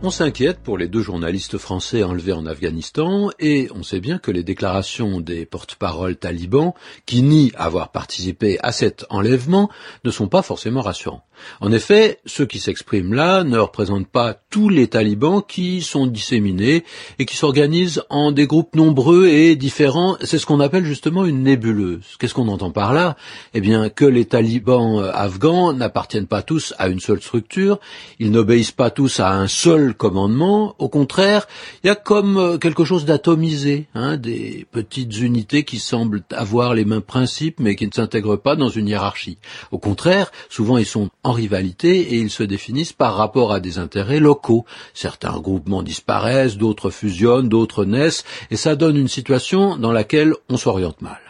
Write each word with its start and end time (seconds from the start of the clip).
On 0.00 0.10
s'inquiète 0.10 0.60
pour 0.62 0.78
les 0.78 0.86
deux 0.86 1.02
journalistes 1.02 1.58
français 1.58 2.04
enlevés 2.04 2.32
en 2.32 2.46
Afghanistan 2.46 3.30
et 3.40 3.68
on 3.74 3.82
sait 3.82 3.98
bien 3.98 4.18
que 4.18 4.30
les 4.30 4.44
déclarations 4.44 5.20
des 5.20 5.44
porte-paroles 5.44 6.14
talibans 6.14 6.72
qui 7.04 7.22
nient 7.22 7.50
avoir 7.56 7.90
participé 7.90 8.58
à 8.62 8.70
cet 8.70 9.04
enlèvement 9.10 9.68
ne 10.04 10.12
sont 10.12 10.28
pas 10.28 10.42
forcément 10.42 10.82
rassurants. 10.82 11.24
En 11.60 11.72
effet, 11.72 12.20
ceux 12.26 12.46
qui 12.46 12.60
s'expriment 12.60 13.14
là 13.14 13.42
ne 13.42 13.58
représentent 13.58 14.08
pas 14.08 14.34
tous 14.50 14.68
les 14.68 14.88
talibans 14.88 15.42
qui 15.46 15.82
sont 15.82 16.06
disséminés 16.06 16.84
et 17.18 17.26
qui 17.26 17.36
s'organisent 17.36 18.02
en 18.08 18.32
des 18.32 18.46
groupes 18.46 18.76
nombreux 18.76 19.26
et 19.26 19.56
différents. 19.56 20.16
C'est 20.22 20.38
ce 20.38 20.46
qu'on 20.46 20.60
appelle 20.60 20.84
justement 20.84 21.24
une 21.24 21.42
nébuleuse. 21.42 22.16
Qu'est-ce 22.18 22.34
qu'on 22.34 22.48
entend 22.48 22.70
par 22.70 22.92
là? 22.92 23.16
Eh 23.54 23.60
bien 23.60 23.88
que 23.88 24.04
les 24.04 24.26
talibans 24.26 25.00
euh, 25.00 25.12
afghans 25.12 25.72
n'appartiennent 25.72 26.26
pas 26.26 26.42
tous 26.42 26.74
à 26.78 26.88
une 26.88 27.00
seule 27.00 27.20
structure, 27.20 27.78
ils 28.18 28.30
n'obéissent 28.30 28.72
pas 28.72 28.90
tous 28.90 29.20
à 29.20 29.32
un 29.32 29.48
seul 29.48 29.87
commandement. 29.94 30.74
Au 30.78 30.88
contraire, 30.88 31.46
il 31.82 31.86
y 31.86 31.90
a 31.90 31.94
comme 31.94 32.36
euh, 32.36 32.58
quelque 32.58 32.84
chose 32.84 33.04
d'atomisé, 33.04 33.86
hein, 33.94 34.16
des 34.16 34.66
petites 34.70 35.18
unités 35.18 35.64
qui 35.64 35.78
semblent 35.78 36.22
avoir 36.30 36.74
les 36.74 36.84
mêmes 36.84 37.02
principes 37.02 37.60
mais 37.60 37.76
qui 37.76 37.86
ne 37.86 37.92
s'intègrent 37.92 38.36
pas 38.36 38.56
dans 38.56 38.68
une 38.68 38.88
hiérarchie. 38.88 39.38
Au 39.70 39.78
contraire, 39.78 40.32
souvent 40.48 40.78
ils 40.78 40.86
sont 40.86 41.10
en 41.22 41.32
rivalité 41.32 42.14
et 42.14 42.16
ils 42.16 42.30
se 42.30 42.42
définissent 42.42 42.92
par 42.92 43.16
rapport 43.16 43.52
à 43.52 43.60
des 43.60 43.78
intérêts 43.78 44.20
locaux. 44.20 44.64
Certains 44.94 45.38
groupements 45.38 45.82
disparaissent, 45.82 46.56
d'autres 46.56 46.90
fusionnent, 46.90 47.48
d'autres 47.48 47.84
naissent, 47.84 48.24
et 48.50 48.56
ça 48.56 48.76
donne 48.76 48.96
une 48.96 49.08
situation 49.08 49.76
dans 49.76 49.92
laquelle 49.92 50.34
on 50.48 50.56
s'oriente 50.56 51.02
mal. 51.02 51.20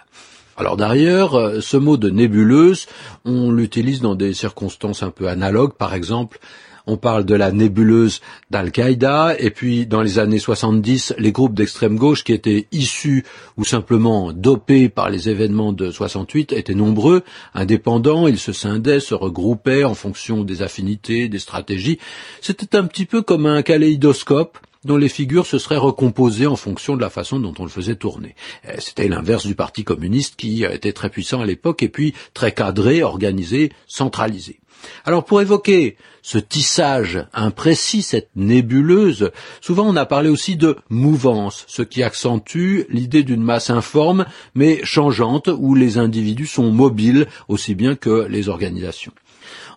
Alors 0.56 0.76
d'ailleurs, 0.76 1.36
euh, 1.36 1.60
ce 1.60 1.76
mot 1.76 1.96
de 1.96 2.10
nébuleuse, 2.10 2.86
on 3.24 3.52
l'utilise 3.52 4.00
dans 4.00 4.16
des 4.16 4.34
circonstances 4.34 5.04
un 5.04 5.10
peu 5.10 5.28
analogues, 5.28 5.74
par 5.74 5.94
exemple 5.94 6.40
on 6.88 6.96
parle 6.96 7.24
de 7.24 7.34
la 7.34 7.52
nébuleuse 7.52 8.20
d'Al-Qaïda, 8.50 9.36
et 9.38 9.50
puis 9.50 9.86
dans 9.86 10.02
les 10.02 10.18
années 10.18 10.38
70, 10.38 11.14
les 11.18 11.32
groupes 11.32 11.54
d'extrême 11.54 11.96
gauche 11.96 12.24
qui 12.24 12.32
étaient 12.32 12.66
issus 12.72 13.24
ou 13.56 13.64
simplement 13.64 14.32
dopés 14.32 14.88
par 14.88 15.10
les 15.10 15.28
événements 15.28 15.72
de 15.72 15.90
68 15.90 16.52
étaient 16.52 16.74
nombreux, 16.74 17.22
indépendants, 17.54 18.26
ils 18.26 18.38
se 18.38 18.52
scindaient, 18.52 19.00
se 19.00 19.14
regroupaient 19.14 19.84
en 19.84 19.94
fonction 19.94 20.44
des 20.44 20.62
affinités, 20.62 21.28
des 21.28 21.38
stratégies. 21.38 21.98
C'était 22.40 22.76
un 22.76 22.84
petit 22.84 23.04
peu 23.04 23.22
comme 23.22 23.46
un 23.46 23.62
kaléidoscope 23.62 24.58
dont 24.84 24.96
les 24.96 25.08
figures 25.08 25.46
se 25.46 25.58
seraient 25.58 25.76
recomposées 25.76 26.46
en 26.46 26.56
fonction 26.56 26.96
de 26.96 27.02
la 27.02 27.10
façon 27.10 27.40
dont 27.40 27.54
on 27.58 27.64
le 27.64 27.68
faisait 27.68 27.96
tourner. 27.96 28.34
Euh, 28.66 28.76
c'était 28.78 29.08
l'inverse 29.08 29.46
du 29.46 29.54
Parti 29.54 29.84
communiste 29.84 30.36
qui 30.36 30.64
était 30.64 30.92
très 30.92 31.10
puissant 31.10 31.42
à 31.42 31.46
l'époque 31.46 31.82
et 31.82 31.88
puis 31.88 32.14
très 32.32 32.52
cadré, 32.52 33.02
organisé, 33.02 33.72
centralisé. 33.86 34.60
Alors 35.04 35.24
pour 35.24 35.40
évoquer 35.40 35.96
ce 36.22 36.38
tissage 36.38 37.24
imprécis, 37.32 38.02
cette 38.02 38.30
nébuleuse, 38.36 39.30
souvent 39.60 39.86
on 39.86 39.96
a 39.96 40.06
parlé 40.06 40.28
aussi 40.28 40.56
de 40.56 40.76
mouvance, 40.90 41.64
ce 41.68 41.82
qui 41.82 42.02
accentue 42.02 42.82
l'idée 42.88 43.22
d'une 43.22 43.42
masse 43.42 43.70
informe 43.70 44.26
mais 44.54 44.80
changeante 44.84 45.48
où 45.56 45.74
les 45.74 45.98
individus 45.98 46.46
sont 46.46 46.70
mobiles 46.70 47.26
aussi 47.48 47.74
bien 47.74 47.94
que 47.94 48.26
les 48.28 48.48
organisations. 48.48 49.12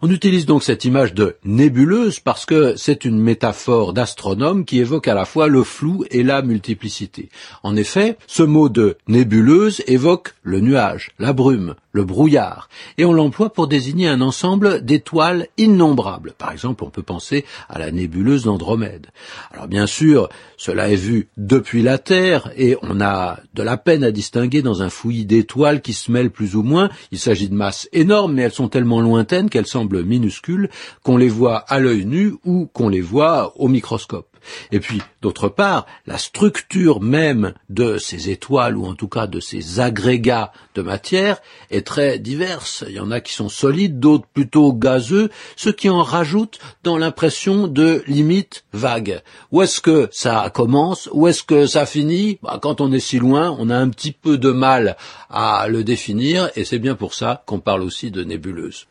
On 0.02 0.10
utilise 0.10 0.48
donc 0.48 0.64
cette 0.64 0.84
image 0.86 1.14
de 1.14 1.36
nébuleuse 1.44 2.20
parce 2.20 2.48
que 2.48 2.76
c'est 2.76 3.06
une 3.06 3.20
métaphore 3.20 3.94
d'astronome 3.94 4.66
qui 4.66 4.80
évoque 4.80 5.08
à 5.08 5.14
la 5.14 5.26
fois 5.26 5.48
le 5.48 5.64
flou 5.64 6.06
et 6.10 6.24
la 6.24 6.42
multiplicité. 6.42 7.30
En 7.62 7.76
effet, 7.76 8.18
ce 8.26 8.42
mot 8.42 8.68
de 8.68 8.98
nébuleuse 9.08 9.84
évoque 9.86 10.34
le 10.42 10.60
nuage, 10.60 11.12
la 11.20 11.34
brume, 11.34 11.76
le 11.92 12.04
brouillard, 12.04 12.68
et 12.98 13.06
on 13.06 13.14
l'emploie 13.14 13.54
pour 13.54 13.68
désigner 13.68 14.08
un 14.08 14.22
ensemble 14.22 14.84
d'étoiles 14.92 15.48
innombrables. 15.58 16.34
Par 16.38 16.52
exemple, 16.52 16.84
on 16.84 16.90
peut 16.90 17.02
penser 17.02 17.46
à 17.70 17.80
la 17.80 17.92
nébuleuse 17.92 18.44
d'Andromède. 18.44 19.08
Alors 19.54 19.70
bien 19.70 19.88
sûr, 19.88 20.28
cela 20.58 20.90
est 20.90 20.98
vu 20.98 21.30
depuis 21.38 21.82
la 21.82 21.98
Terre, 21.98 22.52
et 22.58 22.76
on 22.82 23.00
a 23.00 23.40
de 23.54 23.64
la 23.64 23.78
peine 23.78 24.04
à 24.04 24.12
distinguer 24.12 24.62
dans 24.62 24.82
un 24.82 24.90
fouillis 24.90 25.26
d'étoiles 25.26 25.82
qui 25.82 25.94
se 25.94 26.12
mêlent 26.12 26.30
plus 26.30 26.58
ou 26.58 26.64
moins. 26.64 26.90
Il 27.12 27.20
s'agit 27.20 27.48
de 27.48 27.56
masses 27.56 27.88
énormes, 27.94 28.34
mais 28.34 28.42
elles 28.42 28.52
sont 28.52 28.68
tellement 28.68 29.00
lointaines 29.00 29.50
qu'elles 29.50 29.66
semblent 29.66 30.04
minuscules, 30.04 30.70
qu'on 31.04 31.16
les 31.16 31.30
voit 31.30 31.60
à 31.60 31.80
l'œil 31.80 32.06
nu 32.06 32.34
ou 32.44 32.66
qu'on 32.66 32.90
les 32.90 33.00
voit 33.00 33.54
au 33.56 33.70
microscope. 33.70 34.31
Et 34.72 34.80
puis, 34.80 35.02
d'autre 35.22 35.50
part, 35.50 35.86
la 36.06 36.18
structure 36.18 37.02
même 37.02 37.54
de 37.70 37.98
ces 37.98 38.30
étoiles, 38.30 38.78
ou 38.78 38.86
en 38.86 38.96
tout 38.96 39.08
cas 39.08 39.28
de 39.28 39.40
ces 39.40 39.80
agrégats 39.80 40.52
de 40.76 40.82
matière, 40.82 41.42
est 41.70 41.86
très 41.86 42.20
diverse. 42.20 42.84
Il 42.88 42.94
y 42.96 43.00
en 43.00 43.12
a 43.12 43.20
qui 43.22 43.34
sont 43.34 43.50
solides, 43.50 44.00
d'autres 44.00 44.28
plutôt 44.34 44.74
gazeux, 44.74 45.30
ce 45.56 45.70
qui 45.70 45.90
en 45.90 46.04
rajoute 46.04 46.60
dans 46.84 46.98
l'impression 46.98 47.68
de 47.68 48.04
limite 48.08 48.64
vague. 48.74 49.22
Où 49.52 49.62
est-ce 49.62 49.82
que 49.82 50.10
ça 50.12 50.52
commence? 50.54 51.10
Où 51.12 51.28
est-ce 51.28 51.44
que 51.44 51.66
ça 51.66 51.86
finit? 51.86 52.40
Bah, 52.42 52.60
Quand 52.62 52.82
on 52.82 52.92
est 52.92 53.00
si 53.00 53.20
loin, 53.20 53.56
on 53.60 53.70
a 53.70 53.78
un 53.78 53.90
petit 53.90 54.12
peu 54.12 54.38
de 54.38 54.52
mal 54.52 54.98
à 55.30 55.68
le 55.68 55.84
définir, 55.84 56.50
et 56.56 56.66
c'est 56.66 56.80
bien 56.80 56.96
pour 56.96 57.14
ça 57.14 57.44
qu'on 57.46 57.60
parle 57.60 57.82
aussi 57.82 58.12
de 58.12 58.24
nébuleuse. 58.24 58.88